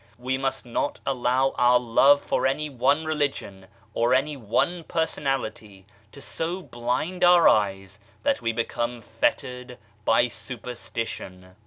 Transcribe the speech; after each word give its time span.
We 0.17 0.35
must 0.35 0.65
not 0.65 0.99
allow 1.05 1.51
our 1.59 1.79
love 1.79 2.23
for 2.23 2.47
any 2.47 2.71
one 2.71 3.05
Religion 3.05 3.67
or 3.93 4.15
any 4.15 4.35
one 4.35 4.83
Personality 4.83 5.85
to 6.11 6.19
so 6.23 6.63
blind 6.63 7.23
our 7.23 7.47
eyes 7.47 7.99
that 8.23 8.41
we 8.41 8.51
become 8.51 9.01
fettered 9.03 9.77
by 10.03 10.27
superstition 10.27 11.55